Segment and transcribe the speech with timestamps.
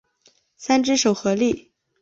[0.57, 1.73] 三只手合力。